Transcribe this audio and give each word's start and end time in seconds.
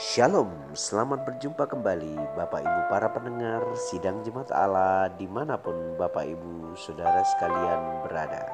Shalom, 0.00 0.48
selamat 0.72 1.28
berjumpa 1.28 1.68
kembali 1.68 2.16
Bapak 2.32 2.64
Ibu 2.64 2.80
para 2.88 3.12
pendengar 3.12 3.60
Sidang 3.76 4.24
Jemaat 4.24 4.48
Allah 4.48 5.12
di 5.12 5.28
mana 5.28 5.60
pun 5.60 5.76
Bapak 6.00 6.24
Ibu 6.24 6.72
Saudara 6.72 7.20
sekalian 7.20 8.08
berada. 8.08 8.48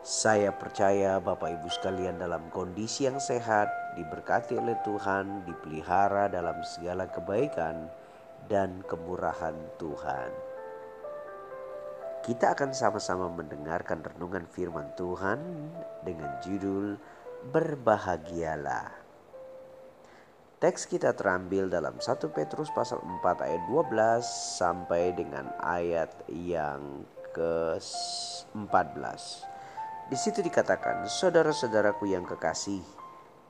Saya 0.00 0.48
percaya 0.48 1.20
Bapak 1.20 1.52
Ibu 1.52 1.68
sekalian 1.68 2.16
dalam 2.16 2.48
kondisi 2.48 3.04
yang 3.04 3.20
sehat, 3.20 3.68
diberkati 4.00 4.56
oleh 4.56 4.72
Tuhan, 4.88 5.44
dipelihara 5.44 6.32
dalam 6.32 6.56
segala 6.64 7.04
kebaikan 7.12 7.92
dan 8.48 8.80
kemurahan 8.88 9.52
Tuhan. 9.76 10.32
Kita 12.24 12.56
akan 12.56 12.72
sama-sama 12.72 13.28
mendengarkan 13.28 14.00
renungan 14.00 14.48
firman 14.48 14.96
Tuhan 14.96 15.44
dengan 16.08 16.40
judul 16.40 16.96
Berbahagialah. 17.52 19.07
Teks 20.58 20.90
kita 20.90 21.14
terambil 21.14 21.70
dalam 21.70 22.02
1 22.02 22.34
Petrus 22.34 22.66
pasal 22.74 22.98
4 22.98 23.46
ayat 23.46 23.62
12 23.70 24.26
sampai 24.58 25.14
dengan 25.14 25.54
ayat 25.62 26.10
yang 26.26 27.06
ke-14. 27.30 29.22
Di 30.10 30.18
situ 30.18 30.42
dikatakan, 30.42 31.06
"Saudara-saudaraku 31.06 32.10
yang 32.10 32.26
kekasih, 32.26 32.82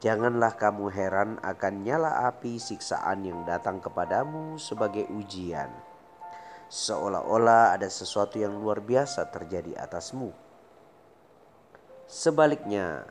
janganlah 0.04 0.52
kamu 0.60 0.92
heran 0.92 1.40
akan 1.40 1.80
nyala 1.80 2.28
api 2.28 2.60
siksaan 2.60 3.24
yang 3.24 3.40
datang 3.48 3.80
kepadamu 3.80 4.60
sebagai 4.60 5.08
ujian, 5.08 5.72
seolah-olah 6.68 7.72
ada 7.72 7.88
sesuatu 7.88 8.36
yang 8.36 8.52
luar 8.60 8.84
biasa 8.84 9.32
terjadi 9.32 9.80
atasmu. 9.80 10.28
Sebaliknya, 12.04 13.08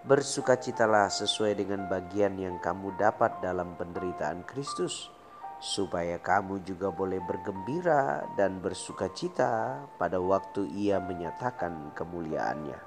Bersukacitalah 0.00 1.12
sesuai 1.12 1.60
dengan 1.60 1.84
bagian 1.84 2.40
yang 2.40 2.56
kamu 2.56 2.96
dapat 2.96 3.36
dalam 3.44 3.76
penderitaan 3.76 4.48
Kristus, 4.48 5.12
supaya 5.60 6.16
kamu 6.16 6.64
juga 6.64 6.88
boleh 6.88 7.20
bergembira 7.20 8.24
dan 8.32 8.64
bersukacita 8.64 9.84
pada 10.00 10.16
waktu 10.16 10.72
Ia 10.72 11.04
menyatakan 11.04 11.92
kemuliaannya. 11.92 12.80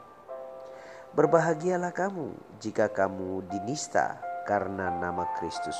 Berbahagialah 1.13 1.93
kamu 1.93 2.33
jika 2.57 2.89
kamu 2.89 3.45
dinista 3.45 4.17
karena 4.49 4.89
nama 4.89 5.29
Kristus, 5.37 5.77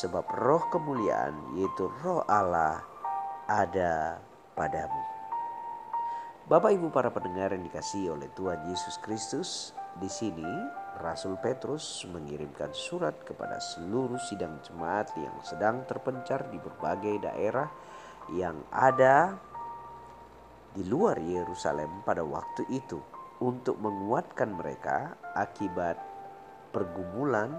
sebab 0.00 0.24
roh 0.32 0.64
kemuliaan, 0.72 1.60
yaitu 1.60 1.92
roh 2.00 2.24
Allah, 2.24 2.80
ada 3.44 4.16
padamu. 4.56 5.02
Bapak 6.48 6.72
Ibu 6.72 6.88
para 6.88 7.12
pendengar 7.12 7.52
yang 7.52 7.68
dikasihi 7.68 8.08
oleh 8.08 8.32
Tuhan 8.32 8.64
Yesus 8.72 8.96
Kristus, 9.04 9.76
di 9.98 10.06
sini 10.06 10.46
Rasul 10.98 11.38
Petrus 11.38 12.06
mengirimkan 12.10 12.74
surat 12.74 13.22
kepada 13.22 13.62
seluruh 13.62 14.18
sidang 14.18 14.58
jemaat 14.66 15.14
yang 15.18 15.34
sedang 15.46 15.86
terpencar 15.86 16.50
di 16.50 16.58
berbagai 16.58 17.22
daerah 17.22 17.70
yang 18.34 18.58
ada 18.74 19.38
di 20.74 20.82
luar 20.86 21.18
Yerusalem 21.18 22.02
pada 22.02 22.22
waktu 22.22 22.66
itu 22.70 22.98
untuk 23.38 23.78
menguatkan 23.78 24.54
mereka 24.54 25.14
akibat 25.38 25.98
pergumulan, 26.74 27.54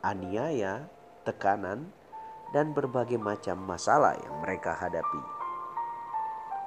aniaya, 0.00 0.88
tekanan, 1.24 1.92
dan 2.56 2.72
berbagai 2.72 3.20
macam 3.20 3.60
masalah 3.64 4.16
yang 4.16 4.40
mereka 4.40 4.72
hadapi. 4.72 5.22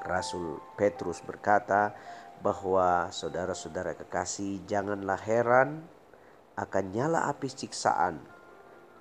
Rasul 0.05 0.63
Petrus 0.79 1.19
berkata, 1.19 1.91
bahwa 2.39 3.11
saudara-saudara 3.11 3.95
kekasih 3.99 4.63
janganlah 4.63 5.19
heran 5.19 5.83
akan 6.55 6.85
nyala 6.91 7.27
api 7.31 7.47
siksaan, 7.51 8.19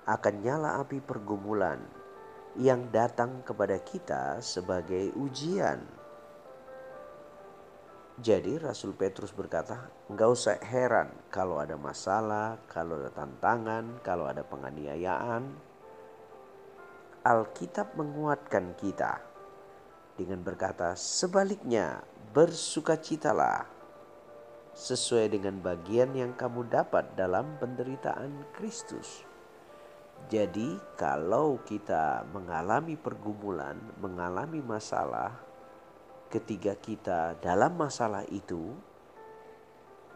akan 0.07 0.35
nyala 0.43 0.79
api 0.83 0.99
pergumulan 0.99 1.79
yang 2.59 2.91
datang 2.91 3.39
kepada 3.47 3.79
kita 3.79 4.43
sebagai 4.43 5.15
ujian. 5.15 5.79
Jadi 8.19 8.59
Rasul 8.59 8.91
Petrus 8.99 9.31
berkata, 9.31 9.87
enggak 10.11 10.27
usah 10.27 10.59
heran 10.59 11.07
kalau 11.31 11.55
ada 11.55 11.79
masalah, 11.79 12.59
kalau 12.67 12.99
ada 12.99 13.15
tantangan, 13.15 14.03
kalau 14.03 14.27
ada 14.27 14.43
penganiayaan. 14.43 15.55
Alkitab 17.23 17.95
menguatkan 17.95 18.75
kita 18.75 19.23
dengan 20.19 20.43
berkata, 20.43 20.99
sebaliknya 20.99 22.03
bersukacitalah 22.29 23.65
sesuai 24.77 25.33
dengan 25.33 25.57
bagian 25.65 26.13
yang 26.13 26.37
kamu 26.37 26.69
dapat 26.69 27.17
dalam 27.17 27.57
penderitaan 27.57 28.45
Kristus. 28.53 29.25
Jadi, 30.29 30.77
kalau 30.93 31.57
kita 31.65 32.21
mengalami 32.29 32.93
pergumulan, 32.93 33.81
mengalami 33.97 34.61
masalah, 34.61 35.33
ketika 36.29 36.77
kita 36.77 37.33
dalam 37.41 37.73
masalah 37.73 38.21
itu, 38.29 38.77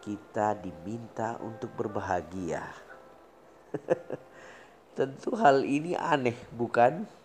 kita 0.06 0.54
diminta 0.60 1.42
untuk 1.42 1.74
berbahagia. 1.74 2.62
Tentu 5.00 5.34
hal 5.34 5.66
ini 5.66 5.98
aneh, 5.98 6.38
bukan? 6.54 7.23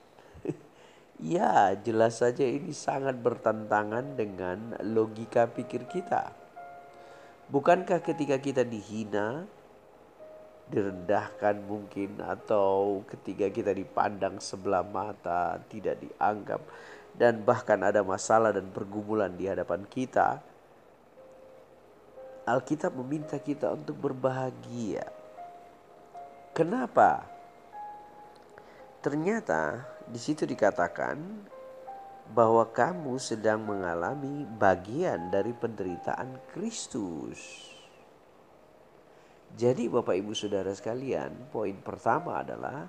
Ya, 1.19 1.75
jelas 1.83 2.23
saja 2.23 2.47
ini 2.47 2.71
sangat 2.71 3.19
bertentangan 3.19 4.15
dengan 4.15 4.79
logika 4.87 5.51
pikir 5.51 5.91
kita. 5.91 6.31
Bukankah 7.51 7.99
ketika 8.07 8.39
kita 8.39 8.63
dihina, 8.63 9.43
direndahkan 10.71 11.59
mungkin 11.67 12.23
atau 12.23 13.03
ketika 13.11 13.51
kita 13.51 13.75
dipandang 13.75 14.39
sebelah 14.39 14.87
mata, 14.87 15.59
tidak 15.67 15.99
dianggap 15.99 16.63
dan 17.19 17.43
bahkan 17.43 17.83
ada 17.83 18.07
masalah 18.07 18.55
dan 18.55 18.71
pergumulan 18.71 19.35
di 19.35 19.51
hadapan 19.51 19.83
kita, 19.91 20.39
Alkitab 22.47 22.95
meminta 22.95 23.43
kita 23.43 23.75
untuk 23.75 23.99
berbahagia. 23.99 25.03
Kenapa? 26.55 27.27
Ternyata 29.03 29.98
di 30.09 30.17
situ 30.17 30.49
dikatakan 30.49 31.21
bahwa 32.33 32.65
kamu 32.69 33.17
sedang 33.21 33.65
mengalami 33.65 34.45
bagian 34.57 35.29
dari 35.29 35.53
penderitaan 35.53 36.41
Kristus. 36.53 37.69
Jadi 39.57 39.89
Bapak 39.89 40.13
Ibu 40.13 40.37
Saudara 40.37 40.73
sekalian, 40.77 41.49
poin 41.49 41.77
pertama 41.81 42.45
adalah 42.45 42.89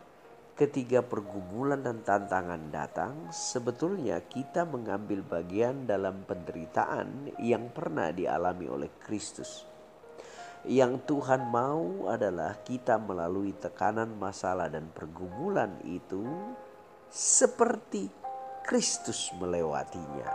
ketika 0.60 1.00
pergumulan 1.00 1.80
dan 1.80 2.04
tantangan 2.04 2.68
datang, 2.68 3.32
sebetulnya 3.32 4.20
kita 4.28 4.68
mengambil 4.68 5.24
bagian 5.24 5.88
dalam 5.88 6.28
penderitaan 6.28 7.32
yang 7.40 7.72
pernah 7.72 8.12
dialami 8.12 8.68
oleh 8.68 8.92
Kristus. 9.00 9.64
Yang 10.68 11.08
Tuhan 11.08 11.48
mau 11.48 12.12
adalah 12.12 12.60
kita 12.68 13.00
melalui 13.00 13.56
tekanan 13.56 14.12
masalah 14.20 14.68
dan 14.68 14.92
pergumulan 14.92 15.80
itu 15.88 16.28
seperti 17.10 18.06
Kristus 18.62 19.34
melewatinya. 19.34 20.30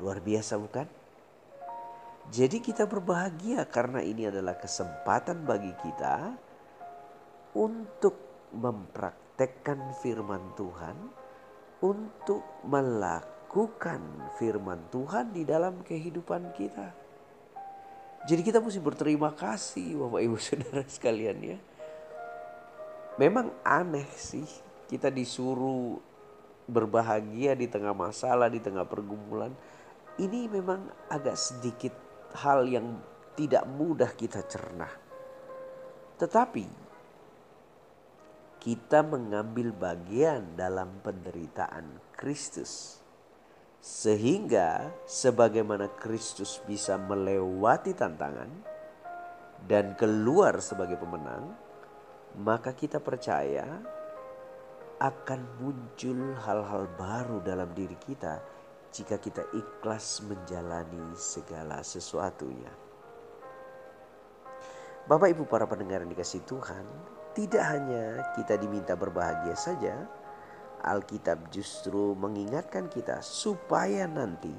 Luar 0.00 0.16
biasa 0.24 0.56
bukan? 0.56 0.88
Jadi 2.32 2.64
kita 2.64 2.88
berbahagia 2.88 3.68
karena 3.68 4.00
ini 4.00 4.28
adalah 4.32 4.56
kesempatan 4.56 5.44
bagi 5.44 5.72
kita 5.76 6.32
untuk 7.52 8.16
mempraktekkan 8.56 9.92
firman 10.00 10.56
Tuhan, 10.56 10.96
untuk 11.84 12.64
melakukan 12.64 14.00
firman 14.40 14.88
Tuhan 14.88 15.36
di 15.36 15.42
dalam 15.44 15.84
kehidupan 15.84 16.54
kita. 16.56 16.88
Jadi 18.24 18.40
kita 18.44 18.60
mesti 18.60 18.80
berterima 18.80 19.32
kasih 19.32 19.96
Bapak 19.96 20.20
Ibu 20.20 20.36
Saudara 20.44 20.84
sekalian 20.86 21.38
ya. 21.40 21.58
Memang 23.20 23.52
aneh 23.66 24.08
sih 24.16 24.69
kita 24.90 25.06
disuruh 25.06 26.02
berbahagia 26.66 27.54
di 27.54 27.70
tengah 27.70 27.94
masalah, 27.94 28.50
di 28.50 28.58
tengah 28.58 28.82
pergumulan. 28.82 29.54
Ini 30.18 30.50
memang 30.50 30.90
agak 31.06 31.38
sedikit 31.38 31.94
hal 32.34 32.66
yang 32.66 32.98
tidak 33.38 33.62
mudah 33.70 34.10
kita 34.18 34.42
cerna. 34.50 34.90
Tetapi 36.18 36.66
kita 38.58 39.06
mengambil 39.06 39.70
bagian 39.70 40.58
dalam 40.58 40.98
penderitaan 41.06 42.02
Kristus. 42.18 42.98
Sehingga 43.80 44.92
sebagaimana 45.08 45.88
Kristus 45.96 46.60
bisa 46.68 47.00
melewati 47.00 47.96
tantangan 47.96 48.50
dan 49.64 49.96
keluar 49.96 50.60
sebagai 50.60 51.00
pemenang, 51.00 51.56
maka 52.36 52.76
kita 52.76 53.00
percaya 53.00 53.80
akan 55.00 55.40
muncul 55.64 56.36
hal-hal 56.44 56.84
baru 57.00 57.40
dalam 57.40 57.72
diri 57.72 57.96
kita 57.96 58.36
jika 58.92 59.16
kita 59.16 59.40
ikhlas 59.56 60.20
menjalani 60.28 61.16
segala 61.16 61.80
sesuatunya. 61.80 62.68
Bapak 65.08 65.32
Ibu 65.32 65.48
para 65.48 65.64
pendengar 65.64 66.04
yang 66.04 66.12
dikasih 66.12 66.44
Tuhan, 66.44 66.84
tidak 67.32 67.64
hanya 67.64 68.28
kita 68.36 68.60
diminta 68.60 68.92
berbahagia 68.92 69.56
saja, 69.56 70.04
Alkitab 70.84 71.48
justru 71.48 72.12
mengingatkan 72.12 72.92
kita 72.92 73.24
supaya 73.24 74.04
nanti 74.04 74.52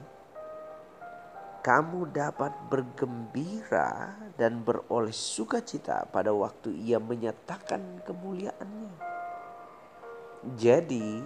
kamu 1.62 2.10
dapat 2.10 2.50
bergembira 2.74 4.18
dan 4.42 4.66
beroleh 4.66 5.14
sukacita 5.14 6.10
pada 6.10 6.34
waktu 6.34 6.74
ia 6.74 6.98
menyatakan 6.98 8.02
kemuliaannya. 8.02 9.11
Jadi 10.42 11.22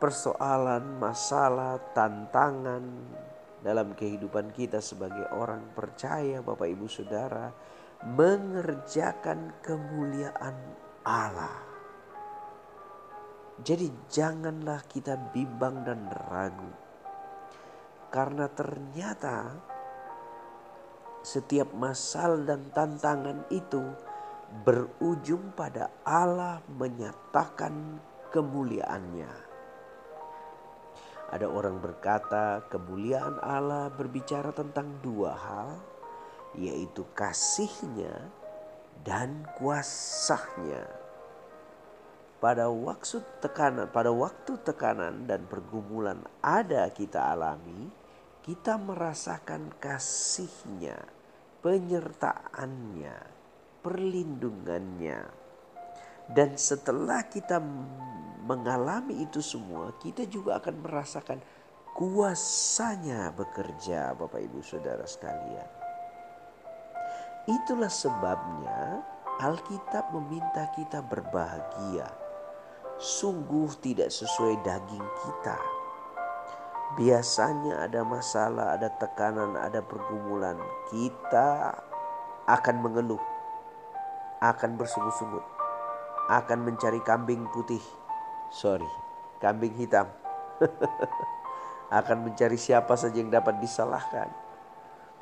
persoalan, 0.00 0.96
masalah, 0.96 1.76
tantangan 1.92 2.84
dalam 3.60 3.92
kehidupan 3.92 4.54
kita 4.54 4.78
sebagai 4.80 5.28
orang 5.34 5.74
percaya 5.74 6.40
Bapak 6.40 6.68
Ibu 6.70 6.86
Saudara 6.86 7.50
mengerjakan 8.06 9.58
kemuliaan 9.60 10.54
Allah 11.02 11.68
jadi 13.58 13.90
janganlah 14.06 14.86
kita 14.86 15.18
bimbang 15.34 15.82
dan 15.82 16.06
ragu. 16.30 16.70
Karena 18.08 18.46
ternyata 18.46 19.50
setiap 21.26 21.74
masal 21.74 22.46
dan 22.46 22.70
tantangan 22.70 23.50
itu 23.50 23.82
berujung 24.62 25.52
pada 25.58 25.90
Allah 26.06 26.62
menyatakan 26.70 27.98
kemuliaannya. 28.32 29.32
Ada 31.28 31.44
orang 31.44 31.76
berkata 31.80 32.64
kemuliaan 32.72 33.36
Allah 33.44 33.92
berbicara 33.92 34.48
tentang 34.56 35.00
dua 35.04 35.36
hal, 35.36 35.70
yaitu 36.56 37.04
kasihnya 37.12 38.32
dan 39.04 39.44
kuasanya 39.60 41.08
pada 42.38 42.70
waktu 42.70 43.18
tekanan, 43.42 43.90
pada 43.90 44.14
waktu 44.14 44.62
tekanan 44.62 45.26
dan 45.26 45.50
pergumulan 45.50 46.22
ada 46.38 46.86
kita 46.94 47.34
alami, 47.34 47.90
kita 48.46 48.78
merasakan 48.78 49.74
kasihnya, 49.82 51.02
penyertaannya, 51.66 53.16
perlindungannya. 53.82 55.47
Dan 56.28 56.60
setelah 56.60 57.24
kita 57.24 57.56
mengalami 58.44 59.24
itu 59.24 59.40
semua, 59.40 59.96
kita 60.00 60.28
juga 60.28 60.60
akan 60.60 60.84
merasakan 60.84 61.40
kuasanya 61.96 63.32
bekerja 63.32 64.12
Bapak 64.14 64.38
Ibu 64.38 64.60
Saudara 64.60 65.08
sekalian. 65.08 65.68
Itulah 67.48 67.88
sebabnya 67.88 69.00
Alkitab 69.40 70.12
meminta 70.12 70.68
kita 70.76 71.00
berbahagia 71.00 72.28
sungguh 72.98 73.70
tidak 73.78 74.10
sesuai 74.10 74.58
daging 74.66 75.06
kita. 75.22 75.58
Biasanya 76.98 77.86
ada 77.86 78.02
masalah, 78.02 78.74
ada 78.74 78.90
tekanan, 78.98 79.54
ada 79.54 79.78
pergumulan. 79.78 80.58
Kita 80.90 81.78
akan 82.50 82.76
mengeluh, 82.82 83.22
akan 84.42 84.74
bersungut-sungut, 84.74 85.44
akan 86.28 86.58
mencari 86.68 87.00
kambing 87.02 87.48
putih. 87.50 87.82
Sorry, 88.52 88.88
kambing 89.40 89.74
hitam. 89.76 90.08
akan 91.88 92.28
mencari 92.28 92.60
siapa 92.60 92.92
saja 93.00 93.16
yang 93.16 93.32
dapat 93.32 93.64
disalahkan 93.64 94.28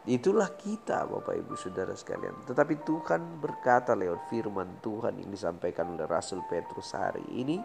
Itulah 0.07 0.55
kita 0.55 1.03
Bapak 1.03 1.35
Ibu 1.35 1.59
Saudara 1.59 1.91
sekalian. 1.91 2.47
Tetapi 2.47 2.87
Tuhan 2.87 3.43
berkata 3.43 3.99
lewat 3.99 4.31
firman 4.31 4.79
Tuhan 4.79 5.19
yang 5.19 5.35
disampaikan 5.35 5.99
oleh 5.99 6.07
Rasul 6.07 6.47
Petrus 6.47 6.95
hari 6.95 7.27
ini. 7.35 7.59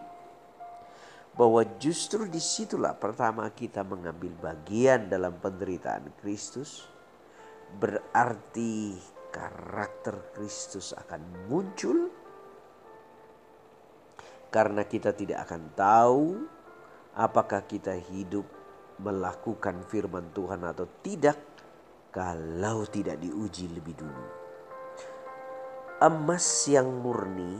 Bahwa 1.38 1.62
justru 1.78 2.26
di 2.26 2.42
situlah 2.42 2.98
pertama 2.98 3.46
kita 3.54 3.86
mengambil 3.86 4.34
bagian 4.42 5.06
dalam 5.06 5.38
penderitaan 5.38 6.18
Kristus. 6.18 6.82
Berarti 7.78 8.98
karakter 9.30 10.34
Kristus 10.34 10.90
akan 10.98 11.46
muncul. 11.46 12.10
Karena 14.52 14.84
kita 14.84 15.16
tidak 15.16 15.48
akan 15.48 15.62
tahu 15.72 16.26
apakah 17.16 17.64
kita 17.64 17.96
hidup 17.96 18.44
melakukan 19.00 19.82
firman 19.88 20.28
Tuhan 20.36 20.60
atau 20.62 20.84
tidak 21.00 21.40
kalau 22.12 22.84
tidak 22.84 23.16
diuji 23.18 23.72
lebih 23.72 23.96
dulu. 23.96 24.24
Emas 26.04 26.68
yang 26.68 27.00
murni 27.00 27.56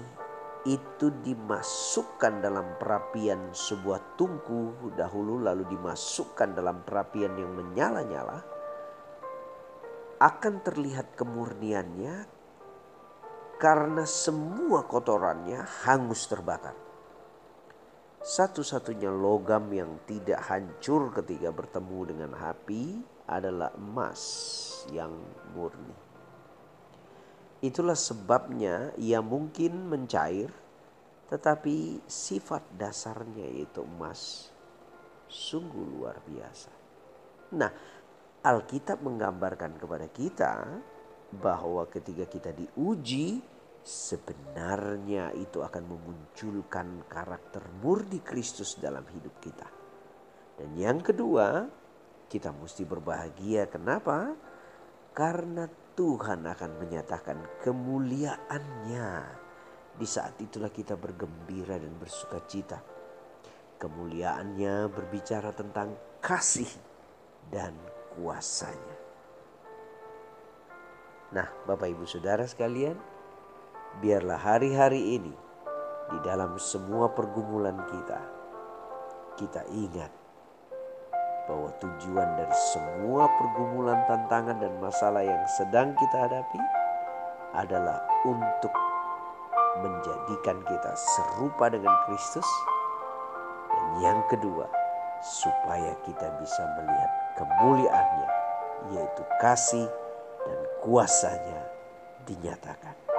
itu 0.63 1.11
dimasukkan 1.11 2.39
dalam 2.39 2.79
perapian 2.79 3.51
sebuah 3.51 4.15
tungku 4.15 4.95
dahulu 4.95 5.43
lalu 5.43 5.67
dimasukkan 5.67 6.55
dalam 6.55 6.87
perapian 6.87 7.35
yang 7.35 7.51
menyala-nyala 7.51 8.39
akan 10.23 10.55
terlihat 10.63 11.19
kemurniannya 11.19 12.42
karena 13.63 14.03
semua 14.03 14.83
kotorannya 14.91 15.63
hangus 15.87 16.27
terbakar. 16.27 16.75
Satu-satunya 18.19 19.07
logam 19.07 19.71
yang 19.71 20.03
tidak 20.03 20.43
hancur 20.51 21.15
ketika 21.15 21.55
bertemu 21.55 21.99
dengan 22.11 22.31
api 22.35 22.99
adalah 23.31 23.71
emas 23.79 24.23
yang 24.91 25.15
murni. 25.55 25.95
Itulah 27.63 27.95
sebabnya 27.95 28.91
ia 28.99 29.23
mungkin 29.23 29.87
mencair, 29.87 30.51
tetapi 31.31 32.03
sifat 32.11 32.67
dasarnya 32.75 33.47
yaitu 33.47 33.87
emas 33.87 34.51
sungguh 35.31 35.87
luar 35.87 36.19
biasa. 36.27 36.71
Nah, 37.55 37.71
Alkitab 38.43 39.07
menggambarkan 39.07 39.79
kepada 39.79 40.11
kita 40.11 40.55
bahwa 41.33 41.87
ketika 41.89 42.29
kita 42.29 42.51
diuji, 42.53 43.52
sebenarnya 43.83 45.35
itu 45.35 45.59
akan 45.59 45.85
memunculkan 45.91 47.07
karakter 47.11 47.63
murni 47.83 48.23
Kristus 48.23 48.79
dalam 48.79 49.03
hidup 49.11 49.35
kita. 49.43 49.69
Dan 50.59 50.79
yang 50.79 51.03
kedua, 51.03 51.67
kita 52.31 52.55
mesti 52.55 52.87
berbahagia. 52.87 53.67
Kenapa? 53.67 54.33
Karena 55.13 55.67
Tuhan 55.93 56.47
akan 56.47 56.71
menyatakan 56.81 57.39
kemuliaannya. 57.61 59.11
Di 59.93 60.09
saat 60.09 60.41
itulah 60.41 60.73
kita 60.73 60.97
bergembira 60.97 61.77
dan 61.77 61.93
bersuka 62.01 62.41
cita. 62.49 62.81
Kemuliaannya 63.77 64.89
berbicara 64.89 65.53
tentang 65.53 65.93
kasih 66.23 66.71
dan 67.51 67.77
kuasanya. 68.17 68.97
Nah, 71.33 71.49
Bapak 71.69 71.93
Ibu 71.93 72.05
Saudara 72.09 72.45
sekalian, 72.45 72.97
biarlah 74.01 74.41
hari-hari 74.41 75.21
ini 75.21 75.35
di 76.09 76.19
dalam 76.25 76.57
semua 76.57 77.13
pergumulan 77.13 77.77
kita, 77.89 78.21
kita 79.37 79.63
ingat 79.73 80.13
bahwa 81.45 81.69
tujuan 81.83 82.29
dari 82.39 82.57
semua 82.73 83.27
pergumulan, 83.37 83.99
tantangan, 84.07 84.63
dan 84.63 84.73
masalah 84.79 85.27
yang 85.27 85.43
sedang 85.59 85.93
kita 85.99 86.17
hadapi 86.31 86.61
adalah 87.53 88.01
untuk 88.25 88.73
menjadikan 89.83 90.63
kita 90.69 90.93
serupa 90.95 91.69
dengan 91.73 91.93
Kristus, 92.07 92.47
dan 93.69 93.87
yang 94.05 94.21
kedua, 94.31 94.69
supaya 95.21 95.93
kita 96.07 96.29
bisa 96.39 96.63
melihat 96.79 97.11
kemuliaannya, 97.41 98.31
yaitu 98.95 99.23
kasih 99.43 99.89
dan 100.47 100.61
kuasanya 100.85 101.61
dinyatakan. 102.29 103.12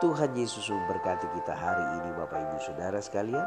Tuhan 0.00 0.32
Yesus 0.32 0.72
memberkati 0.72 1.28
kita 1.36 1.52
hari 1.52 1.84
ini, 2.00 2.16
Bapak 2.16 2.40
Ibu 2.40 2.58
Saudara 2.64 3.04
sekalian. 3.04 3.44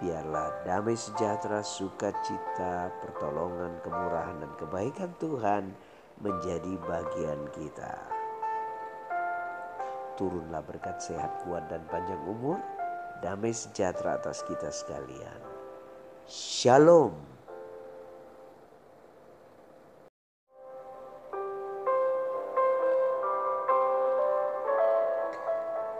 Biarlah 0.00 0.64
damai 0.64 0.96
sejahtera, 0.96 1.60
sukacita, 1.60 2.88
pertolongan, 3.04 3.76
kemurahan, 3.84 4.40
dan 4.40 4.52
kebaikan 4.56 5.12
Tuhan 5.20 5.68
menjadi 6.24 6.80
bagian 6.88 7.44
kita. 7.52 7.92
Turunlah 10.16 10.64
berkat 10.64 10.96
sehat, 10.96 11.44
kuat, 11.44 11.68
dan 11.68 11.84
panjang 11.92 12.24
umur, 12.24 12.56
damai 13.20 13.52
sejahtera 13.52 14.16
atas 14.16 14.40
kita 14.48 14.72
sekalian. 14.72 15.40
Shalom. 16.24 17.31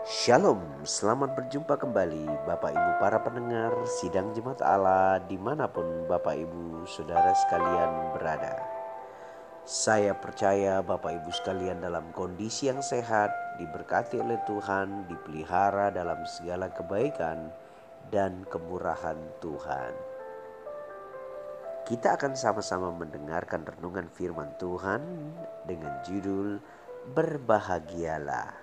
Shalom, 0.03 0.83
selamat 0.83 1.31
berjumpa 1.31 1.79
kembali 1.79 2.27
Bapak 2.43 2.75
Ibu 2.75 2.91
para 2.99 3.23
pendengar 3.23 3.71
Sidang 3.87 4.35
Jemaat 4.35 4.59
Allah 4.59 5.23
di 5.31 5.39
mana 5.39 5.63
pun 5.71 5.87
Bapak 6.11 6.35
Ibu 6.43 6.83
Saudara 6.83 7.31
sekalian 7.31 8.11
berada. 8.11 8.51
Saya 9.63 10.11
percaya 10.11 10.83
Bapak 10.83 11.23
Ibu 11.23 11.31
sekalian 11.31 11.79
dalam 11.79 12.11
kondisi 12.11 12.67
yang 12.67 12.83
sehat 12.83 13.31
diberkati 13.63 14.19
oleh 14.19 14.35
Tuhan, 14.43 15.07
dipelihara 15.07 15.87
dalam 15.95 16.19
segala 16.27 16.67
kebaikan 16.67 17.47
dan 18.11 18.43
kemurahan 18.51 19.15
Tuhan. 19.39 19.95
Kita 21.87 22.19
akan 22.19 22.35
sama-sama 22.35 22.91
mendengarkan 22.91 23.63
renungan 23.63 24.11
firman 24.11 24.51
Tuhan 24.59 24.99
dengan 25.63 25.95
judul 26.03 26.59
Berbahagialah. 27.15 28.62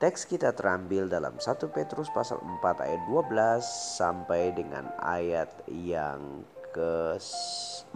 Teks 0.00 0.24
kita 0.24 0.56
terambil 0.56 1.12
dalam 1.12 1.36
1 1.36 1.60
Petrus 1.76 2.08
pasal 2.08 2.40
4 2.40 2.88
ayat 2.88 3.04
12 3.04 3.60
sampai 4.00 4.48
dengan 4.56 4.88
ayat 4.96 5.52
yang 5.68 6.40
ke-14. 6.72 7.92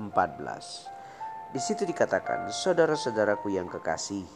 Di 1.57 1.61
situ 1.65 1.89
dikatakan, 1.89 2.53
"Saudara-saudaraku 2.53 3.57
yang 3.57 3.73
kekasih, 3.73 4.29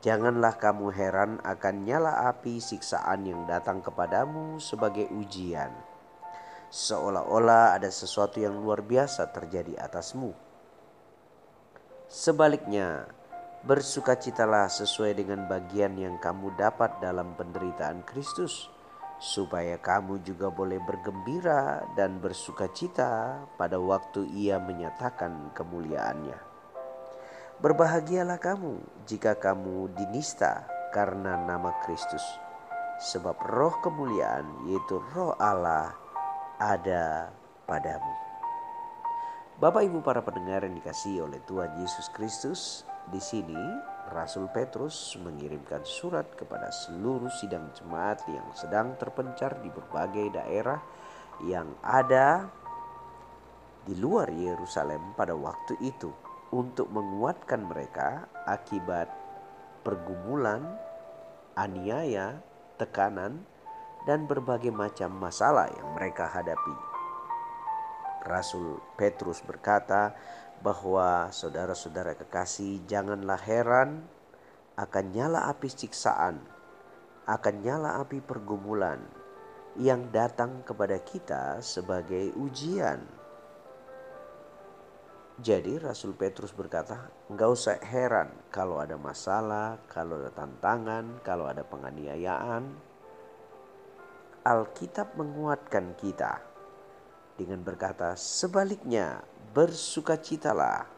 janganlah 0.00 0.56
kamu 0.56 0.88
heran 0.88 1.36
akan 1.44 1.84
nyala 1.84 2.32
api 2.32 2.64
siksaan 2.64 3.28
yang 3.28 3.44
datang 3.44 3.84
kepadamu 3.84 4.56
sebagai 4.56 5.04
ujian, 5.12 5.68
seolah-olah 6.72 7.76
ada 7.76 7.92
sesuatu 7.92 8.40
yang 8.40 8.56
luar 8.56 8.80
biasa 8.80 9.28
terjadi 9.36 9.84
atasmu. 9.84 10.32
Sebaliknya, 12.08 13.04
Bersukacitalah 13.62 14.66
sesuai 14.66 15.22
dengan 15.22 15.46
bagian 15.46 15.94
yang 15.94 16.18
kamu 16.18 16.50
dapat 16.58 16.98
dalam 16.98 17.38
penderitaan 17.38 18.02
Kristus, 18.02 18.66
supaya 19.22 19.78
kamu 19.78 20.18
juga 20.26 20.50
boleh 20.50 20.82
bergembira 20.82 21.86
dan 21.94 22.18
bersukacita 22.18 23.38
pada 23.54 23.78
waktu 23.78 24.26
Ia 24.34 24.58
menyatakan 24.58 25.54
kemuliaannya. 25.54 26.34
Berbahagialah 27.62 28.42
kamu 28.42 28.82
jika 29.06 29.38
kamu 29.38 29.94
dinista 29.94 30.66
karena 30.90 31.38
nama 31.38 31.70
Kristus, 31.86 32.26
sebab 32.98 33.38
Roh 33.46 33.78
kemuliaan, 33.78 34.66
yaitu 34.66 34.98
Roh 35.14 35.38
Allah, 35.38 35.94
ada 36.58 37.30
padamu. 37.70 38.10
Bapak, 39.62 39.86
ibu, 39.86 40.02
para 40.02 40.18
pendengar 40.18 40.66
yang 40.66 40.74
dikasihi 40.74 41.22
oleh 41.22 41.38
Tuhan 41.46 41.78
Yesus 41.78 42.10
Kristus, 42.10 42.82
di 43.10 43.18
sini 43.18 43.58
Rasul 44.12 44.52
Petrus 44.52 45.16
mengirimkan 45.18 45.82
surat 45.82 46.36
kepada 46.36 46.68
seluruh 46.68 47.32
sidang 47.32 47.72
jemaat 47.74 48.22
yang 48.28 48.46
sedang 48.52 48.94
terpencar 49.00 49.58
di 49.64 49.72
berbagai 49.72 50.36
daerah 50.36 50.78
yang 51.42 51.72
ada 51.80 52.46
di 53.82 53.98
luar 53.98 54.30
Yerusalem 54.30 55.16
pada 55.18 55.34
waktu 55.34 55.74
itu 55.82 56.12
untuk 56.52 56.92
menguatkan 56.92 57.64
mereka 57.64 58.28
akibat 58.44 59.08
pergumulan, 59.82 60.62
aniaya, 61.58 62.38
tekanan, 62.78 63.42
dan 64.06 64.28
berbagai 64.28 64.70
macam 64.70 65.10
masalah 65.18 65.70
yang 65.72 65.88
mereka 65.98 66.30
hadapi. 66.30 66.76
Rasul 68.22 68.78
Petrus 68.94 69.42
berkata, 69.42 70.14
bahwa 70.62 71.28
saudara-saudara 71.34 72.14
kekasih 72.14 72.86
janganlah 72.86 73.38
heran 73.42 74.06
akan 74.78 75.04
nyala 75.10 75.50
api 75.50 75.66
siksaan, 75.68 76.38
akan 77.26 77.54
nyala 77.66 77.98
api 77.98 78.22
pergumulan 78.22 79.02
yang 79.76 80.08
datang 80.14 80.62
kepada 80.62 81.02
kita 81.02 81.58
sebagai 81.58 82.30
ujian. 82.38 83.02
Jadi 85.42 85.80
Rasul 85.82 86.14
Petrus 86.14 86.54
berkata, 86.54 87.10
enggak 87.26 87.50
usah 87.50 87.76
heran 87.82 88.30
kalau 88.54 88.78
ada 88.78 88.94
masalah, 88.94 89.82
kalau 89.90 90.22
ada 90.22 90.30
tantangan, 90.30 91.18
kalau 91.26 91.50
ada 91.50 91.66
penganiayaan. 91.66 92.70
Alkitab 94.46 95.18
menguatkan 95.18 95.98
kita 95.98 96.38
dengan 97.34 97.64
berkata, 97.64 98.14
sebaliknya 98.14 99.24
bersukacitalah 99.52 100.88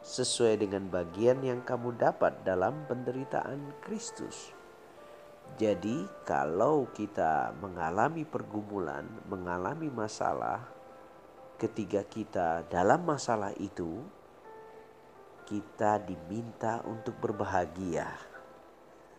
sesuai 0.00 0.64
dengan 0.64 0.88
bagian 0.88 1.44
yang 1.44 1.60
kamu 1.60 1.92
dapat 1.92 2.40
dalam 2.40 2.88
penderitaan 2.88 3.76
Kristus. 3.84 4.56
Jadi, 5.60 6.08
kalau 6.24 6.88
kita 6.96 7.52
mengalami 7.60 8.24
pergumulan, 8.24 9.04
mengalami 9.28 9.92
masalah, 9.92 10.64
ketika 11.60 12.00
kita 12.08 12.64
dalam 12.72 13.04
masalah 13.04 13.52
itu, 13.60 14.00
kita 15.44 16.00
diminta 16.00 16.80
untuk 16.88 17.12
berbahagia. 17.20 18.08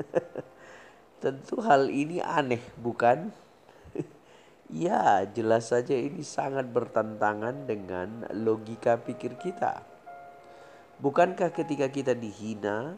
Tentu 1.21 1.61
hal 1.61 1.93
ini 1.93 2.17
aneh, 2.17 2.63
bukan? 2.81 3.29
Ya, 4.71 5.27
jelas 5.27 5.67
saja 5.67 5.91
ini 5.91 6.23
sangat 6.23 6.63
bertentangan 6.71 7.67
dengan 7.67 8.23
logika 8.31 8.95
pikir 8.95 9.35
kita. 9.35 9.83
Bukankah 11.03 11.51
ketika 11.51 11.91
kita 11.91 12.15
dihina, 12.15 12.95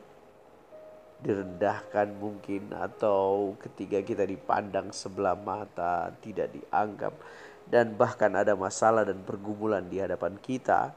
direndahkan 1.26 2.14
mungkin 2.14 2.78
atau 2.78 3.58
ketika 3.58 4.06
kita 4.06 4.22
dipandang 4.22 4.94
sebelah 4.94 5.34
mata, 5.34 6.14
tidak 6.22 6.54
dianggap 6.54 7.18
dan 7.66 7.98
bahkan 7.98 8.38
ada 8.38 8.54
masalah 8.54 9.02
dan 9.02 9.26
pergumulan 9.26 9.82
di 9.90 9.98
hadapan 9.98 10.38
kita, 10.38 10.94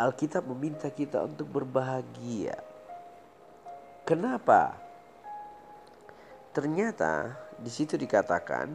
Alkitab 0.00 0.48
meminta 0.48 0.88
kita 0.88 1.20
untuk 1.28 1.60
berbahagia. 1.60 2.56
Kenapa? 4.08 4.80
Ternyata 6.56 7.36
di 7.62 7.70
situ 7.70 7.94
dikatakan 7.94 8.66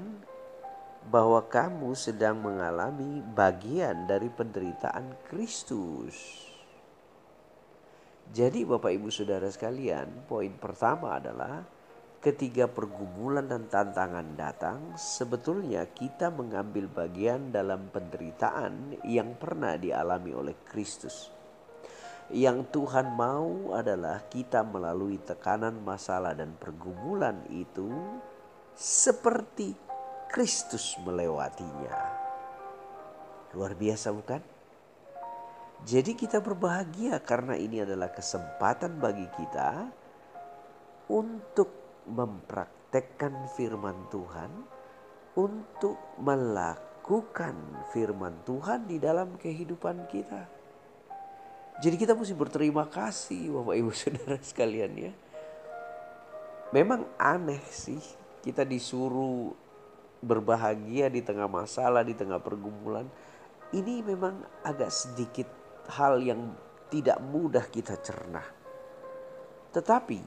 bahwa 1.11 1.43
kamu 1.43 1.91
sedang 1.91 2.39
mengalami 2.39 3.19
bagian 3.19 4.07
dari 4.07 4.31
penderitaan 4.31 5.27
Kristus. 5.27 6.47
Jadi 8.31 8.63
Bapak 8.63 8.91
Ibu 8.91 9.11
Saudara 9.11 9.47
sekalian, 9.51 10.27
poin 10.27 10.51
pertama 10.55 11.19
adalah 11.19 11.63
ketika 12.23 12.67
pergumulan 12.67 13.47
dan 13.47 13.67
tantangan 13.71 14.35
datang, 14.35 14.79
sebetulnya 14.99 15.87
kita 15.91 16.31
mengambil 16.31 16.87
bagian 16.87 17.51
dalam 17.51 17.87
penderitaan 17.91 18.99
yang 19.07 19.35
pernah 19.35 19.75
dialami 19.79 20.31
oleh 20.31 20.55
Kristus. 20.67 21.31
Yang 22.27 22.67
Tuhan 22.75 23.15
mau 23.15 23.71
adalah 23.71 24.27
kita 24.27 24.59
melalui 24.67 25.15
tekanan 25.23 25.79
masalah 25.79 26.35
dan 26.35 26.59
pergumulan 26.59 27.47
itu 27.47 27.87
seperti 28.77 29.73
Kristus 30.29 30.93
melewatinya. 31.01 31.97
Luar 33.57 33.73
biasa 33.73 34.13
bukan? 34.13 34.41
Jadi 35.81 36.13
kita 36.13 36.37
berbahagia 36.45 37.17
karena 37.25 37.57
ini 37.57 37.81
adalah 37.81 38.13
kesempatan 38.13 39.01
bagi 39.01 39.25
kita 39.33 39.89
untuk 41.09 41.73
mempraktekkan 42.05 43.49
firman 43.57 43.97
Tuhan, 44.13 44.51
untuk 45.33 45.97
melakukan 46.21 47.57
firman 47.89 48.45
Tuhan 48.45 48.85
di 48.85 49.01
dalam 49.01 49.41
kehidupan 49.41 50.05
kita. 50.05 50.43
Jadi 51.77 51.95
kita 51.97 52.17
mesti 52.17 52.33
berterima 52.33 52.89
kasih 52.89 53.53
Bapak 53.53 53.75
Ibu 53.77 53.91
Saudara 53.93 54.37
sekalian 54.41 54.93
ya. 54.97 55.13
Memang 56.73 57.05
aneh 57.21 57.61
sih 57.69 58.01
kita 58.41 58.63
disuruh 58.63 59.53
berbahagia 60.21 61.09
di 61.13 61.21
tengah 61.21 61.49
masalah, 61.49 62.01
di 62.01 62.17
tengah 62.17 62.41
pergumulan. 62.41 63.05
Ini 63.73 64.01
memang 64.01 64.63
agak 64.63 64.89
sedikit 64.89 65.47
hal 65.91 66.23
yang 66.23 66.55
tidak 66.87 67.19
mudah 67.19 67.65
kita 67.67 67.99
cerna. 67.99 68.43
Tetapi 69.75 70.21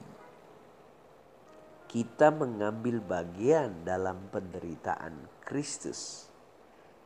kita 1.91 2.31
mengambil 2.31 3.03
bagian 3.03 3.83
dalam 3.83 4.31
penderitaan 4.31 5.43
Kristus 5.43 6.31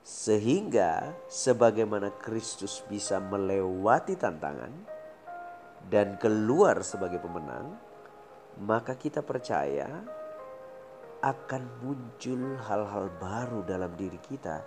sehingga 0.05 1.17
sebagaimana 1.25 2.13
Kristus 2.21 2.85
bisa 2.85 3.17
melewati 3.17 4.13
tantangan 4.13 4.69
dan 5.89 6.21
keluar 6.21 6.85
sebagai 6.85 7.17
pemenang, 7.17 7.73
maka 8.61 8.93
kita 8.93 9.25
percaya 9.25 10.05
akan 11.25 11.65
muncul 11.81 12.53
hal-hal 12.69 13.09
baru 13.17 13.65
dalam 13.65 13.89
diri 13.97 14.21
kita 14.21 14.61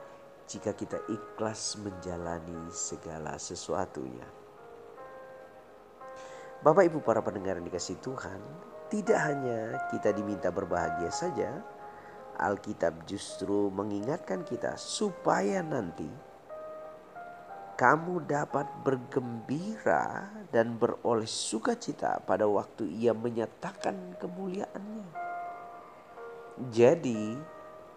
jika 0.50 0.75
kita 0.75 0.99
ikhlas 1.07 1.79
menjalani 1.79 2.67
segala 2.75 3.38
sesuatunya. 3.38 4.27
Bapak 6.59 6.91
Ibu 6.91 6.99
para 7.07 7.23
pendengar 7.23 7.62
yang 7.62 7.71
dikasih 7.71 8.03
Tuhan, 8.03 8.43
tidak 8.91 9.19
hanya 9.23 9.87
kita 9.95 10.11
diminta 10.11 10.50
berbahagia 10.50 11.15
saja, 11.15 11.62
Alkitab 12.43 13.07
justru 13.07 13.71
mengingatkan 13.71 14.43
kita 14.43 14.75
supaya 14.75 15.62
nanti 15.62 16.11
kamu 17.79 18.27
dapat 18.27 18.67
bergembira 18.83 20.27
dan 20.50 20.75
beroleh 20.75 21.31
sukacita 21.31 22.19
pada 22.27 22.50
waktu 22.50 22.91
ia 22.91 23.15
menyatakan 23.15 24.19
kemuliaannya. 24.19 25.27
Jadi 26.59 27.38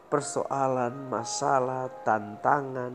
persoalan, 0.06 1.10
masalah, 1.10 1.90
tantangan 2.06 2.94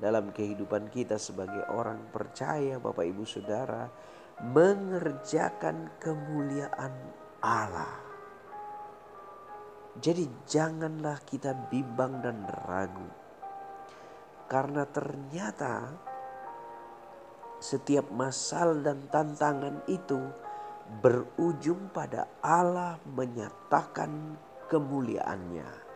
dalam 0.00 0.32
kehidupan 0.32 0.88
kita 0.88 1.20
sebagai 1.20 1.60
orang 1.68 2.08
percaya 2.08 2.80
Bapak 2.80 3.04
Ibu 3.04 3.28
Saudara 3.28 3.84
mengerjakan 4.48 6.00
kemuliaan 6.00 6.94
Allah. 7.44 8.00
Jadi 9.98 10.24
janganlah 10.48 11.20
kita 11.26 11.52
bimbang 11.68 12.22
dan 12.22 12.46
ragu 12.46 13.28
karena 14.48 14.88
ternyata 14.88 15.92
setiap 17.60 18.08
masal 18.08 18.80
dan 18.80 19.10
tantangan 19.12 19.84
itu 19.90 20.16
berujung 21.04 21.92
pada 21.92 22.30
Allah 22.40 22.96
menyatakan 23.04 24.40
kemuliaannya. 24.68 25.88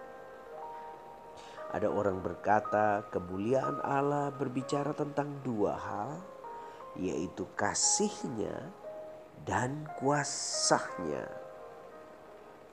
Ada 1.72 1.88
orang 1.88 2.20
berkata 2.20 3.08
kemuliaan 3.08 3.80
Allah 3.80 4.28
berbicara 4.32 4.92
tentang 4.92 5.40
dua 5.40 5.72
hal 5.72 6.12
yaitu 7.00 7.48
kasihnya 7.56 8.68
dan 9.48 9.88
kuasanya. 9.96 11.32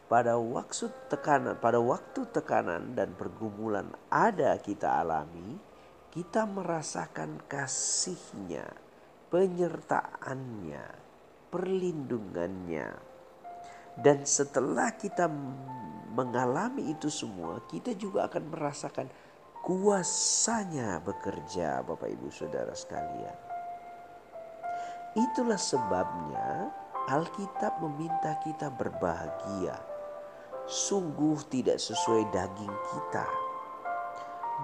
Pada 0.10 0.36
waktu 0.42 0.90
tekanan, 1.08 1.56
pada 1.62 1.78
waktu 1.78 2.26
tekanan 2.34 2.98
dan 2.98 3.14
pergumulan 3.14 3.94
ada 4.10 4.58
kita 4.58 5.00
alami, 5.00 5.62
kita 6.10 6.50
merasakan 6.50 7.40
kasihnya, 7.46 8.74
penyertaannya, 9.30 10.86
perlindungannya. 11.54 13.09
Dan 14.00 14.24
setelah 14.24 14.96
kita 14.96 15.28
mengalami 16.16 16.96
itu 16.96 17.12
semua, 17.12 17.60
kita 17.68 17.96
juga 17.96 18.32
akan 18.32 18.44
merasakan 18.52 19.08
kuasanya 19.60 21.04
bekerja 21.04 21.84
Bapak 21.84 22.08
Ibu 22.08 22.32
Saudara 22.32 22.72
sekalian. 22.72 23.38
Itulah 25.20 25.60
sebabnya 25.60 26.72
Alkitab 27.12 27.82
meminta 27.84 28.40
kita 28.46 28.72
berbahagia. 28.72 29.76
Sungguh 30.70 31.42
tidak 31.50 31.82
sesuai 31.82 32.30
daging 32.30 32.76
kita 32.94 33.50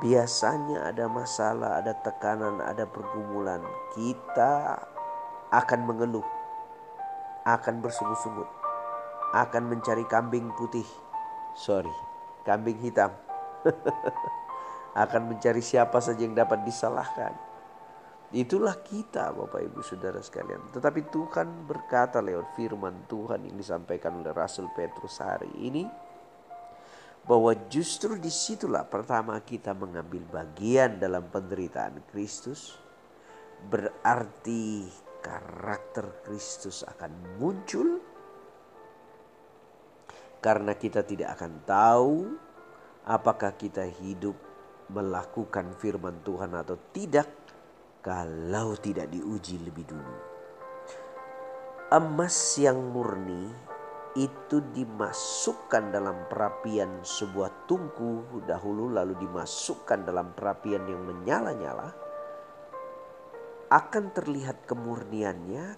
biasanya 0.03 0.91
ada 0.91 1.07
masalah, 1.07 1.79
ada 1.79 1.95
tekanan, 2.03 2.59
ada 2.59 2.83
pergumulan, 2.83 3.63
kita 3.95 4.83
akan 5.55 5.79
mengeluh, 5.87 6.25
akan 7.47 7.79
bersungut-sungut, 7.79 8.49
akan 9.33 9.63
mencari 9.71 10.05
kambing 10.05 10.51
putih. 10.53 10.85
Sorry, 11.55 11.93
kambing 12.43 12.77
hitam. 12.83 13.09
akan 14.95 15.35
mencari 15.35 15.59
siapa 15.59 15.99
saja 15.99 16.23
yang 16.23 16.37
dapat 16.37 16.63
disalahkan. 16.63 17.35
Itulah 18.35 18.81
kita 18.81 19.31
Bapak 19.31 19.61
Ibu 19.63 19.79
Saudara 19.85 20.19
sekalian. 20.19 20.73
Tetapi 20.73 21.07
Tuhan 21.07 21.67
berkata 21.67 22.19
lewat 22.19 22.57
firman 22.57 23.05
Tuhan 23.05 23.47
yang 23.47 23.55
disampaikan 23.55 24.17
oleh 24.17 24.33
Rasul 24.33 24.71
Petrus 24.73 25.21
hari 25.21 25.51
ini 25.61 25.85
bahwa 27.25 27.53
justru 27.69 28.17
di 28.21 28.29
situlah 28.29 28.85
pertama 28.85 29.37
kita 29.41 29.73
mengambil 29.73 30.25
bagian 30.29 30.97
dalam 30.97 31.27
penderitaan 31.29 32.01
Kristus. 32.09 32.75
Berarti 33.65 34.85
karakter 35.23 36.21
Kristus 36.21 36.85
akan 36.85 37.39
muncul 37.39 38.03
karena 40.45 40.77
kita 40.77 41.01
tidak 41.01 41.41
akan 41.41 41.65
tahu 41.65 42.37
apakah 43.09 43.57
kita 43.57 43.81
hidup 43.81 44.37
melakukan 44.93 45.73
firman 45.81 46.21
Tuhan 46.21 46.53
atau 46.53 46.77
tidak 46.93 47.25
kalau 48.05 48.77
tidak 48.77 49.09
diuji 49.09 49.57
lebih 49.65 49.89
dulu. 49.89 50.15
Emas 51.89 52.37
yang 52.61 52.77
murni 52.93 53.49
itu 54.13 54.61
dimasukkan 54.69 55.89
dalam 55.89 56.29
perapian 56.29 57.01
sebuah 57.01 57.65
tungku 57.65 58.45
dahulu 58.45 58.93
lalu 58.93 59.17
dimasukkan 59.17 60.05
dalam 60.05 60.37
perapian 60.37 60.85
yang 60.85 61.01
menyala-nyala 61.09 61.89
akan 63.73 64.05
terlihat 64.13 64.69
kemurniannya 64.69 65.73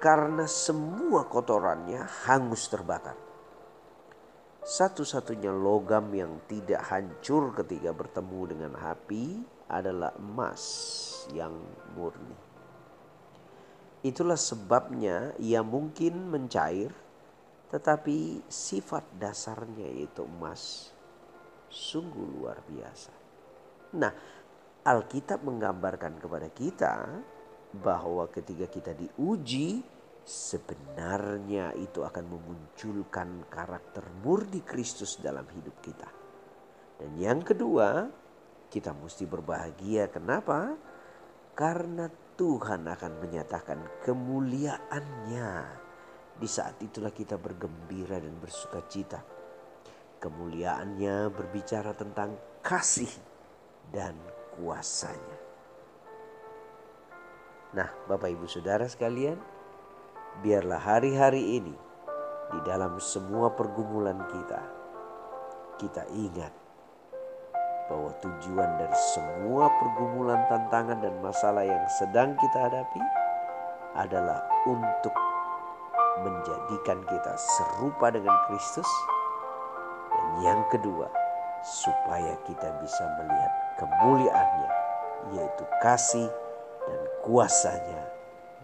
karena 0.00 0.48
semua 0.48 1.28
kotorannya 1.28 2.00
hangus 2.24 2.72
terbakar. 2.72 3.25
Satu-satunya 4.66 5.54
logam 5.54 6.10
yang 6.10 6.42
tidak 6.50 6.90
hancur 6.90 7.54
ketika 7.54 7.94
bertemu 7.94 8.40
dengan 8.50 8.72
api 8.74 9.38
adalah 9.70 10.10
emas 10.18 10.62
yang 11.30 11.54
murni. 11.94 12.34
Itulah 14.02 14.34
sebabnya 14.34 15.38
ia 15.38 15.62
mungkin 15.62 16.34
mencair, 16.34 16.90
tetapi 17.70 18.42
sifat 18.50 19.06
dasarnya 19.14 19.86
yaitu 19.86 20.26
emas 20.26 20.90
sungguh 21.70 22.26
luar 22.34 22.58
biasa. 22.66 23.14
Nah, 23.94 24.10
Alkitab 24.82 25.46
menggambarkan 25.46 26.18
kepada 26.18 26.50
kita 26.50 27.22
bahwa 27.70 28.26
ketika 28.34 28.66
kita 28.66 28.98
diuji, 28.98 29.78
sebenarnya 30.26 31.70
itu 31.78 32.02
akan 32.02 32.24
memunculkan 32.26 33.46
karakter 33.46 34.02
murni 34.26 34.66
Kristus 34.66 35.22
dalam 35.22 35.46
hidup 35.54 35.78
kita. 35.78 36.10
Dan 36.98 37.14
yang 37.14 37.46
kedua, 37.46 38.10
kita 38.66 38.90
mesti 38.90 39.22
berbahagia. 39.30 40.10
Kenapa? 40.10 40.74
Karena 41.54 42.10
Tuhan 42.10 42.90
akan 42.90 43.12
menyatakan 43.22 44.02
kemuliaannya. 44.02 45.50
Di 46.36 46.48
saat 46.50 46.76
itulah 46.82 47.14
kita 47.14 47.38
bergembira 47.38 48.18
dan 48.18 48.34
bersuka 48.42 48.82
cita. 48.90 49.22
Kemuliaannya 50.18 51.30
berbicara 51.30 51.94
tentang 51.94 52.34
kasih 52.66 53.08
dan 53.94 54.18
kuasanya. 54.58 55.38
Nah, 57.76 57.88
Bapak 58.08 58.32
Ibu 58.32 58.48
Saudara 58.48 58.88
sekalian, 58.88 59.55
biarlah 60.44 60.80
hari-hari 60.80 61.60
ini 61.60 61.74
di 62.52 62.58
dalam 62.68 63.00
semua 63.00 63.50
pergumulan 63.56 64.20
kita, 64.28 64.60
kita 65.80 66.02
ingat 66.12 66.52
bahwa 67.86 68.10
tujuan 68.18 68.70
dari 68.82 68.98
semua 69.14 69.70
pergumulan, 69.78 70.42
tantangan, 70.50 70.98
dan 71.00 71.14
masalah 71.22 71.62
yang 71.62 71.86
sedang 72.02 72.34
kita 72.34 72.58
hadapi 72.66 73.02
adalah 73.94 74.42
untuk 74.66 75.14
menjadikan 76.26 76.98
kita 77.06 77.32
serupa 77.38 78.10
dengan 78.10 78.34
Kristus, 78.50 78.88
dan 80.10 80.26
yang 80.42 80.60
kedua, 80.68 81.06
supaya 81.62 82.34
kita 82.44 82.68
bisa 82.82 83.04
melihat 83.22 83.52
kemuliaannya, 83.78 84.70
yaitu 85.38 85.64
kasih 85.80 86.28
dan 86.86 87.00
kuasanya 87.22 88.02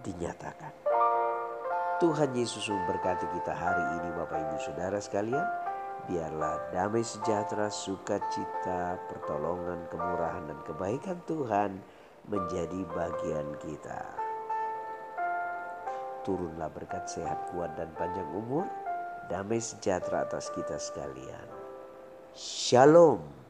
dinyatakan. 0.03 0.82
Tuhan 2.03 2.35
Yesus 2.35 2.67
memberkati 2.67 3.31
kita 3.31 3.55
hari 3.55 4.03
ini 4.03 4.11
Bapak 4.19 4.35
Ibu 4.35 4.59
Saudara 4.59 4.99
sekalian 4.99 5.47
biarlah 6.11 6.59
damai 6.75 7.07
sejahtera, 7.07 7.71
sukacita, 7.71 8.99
pertolongan, 9.07 9.87
kemurahan, 9.87 10.51
dan 10.51 10.59
kebaikan 10.67 11.23
Tuhan 11.31 11.79
menjadi 12.27 12.83
bagian 12.91 13.55
kita. 13.63 14.03
Turunlah 16.27 16.75
berkat 16.75 17.07
sehat, 17.07 17.55
kuat, 17.55 17.71
dan 17.79 17.95
panjang 17.95 18.27
umur, 18.35 18.67
damai 19.31 19.63
sejahtera 19.63 20.27
atas 20.27 20.51
kita 20.59 20.83
sekalian. 20.83 21.47
Shalom. 22.35 23.42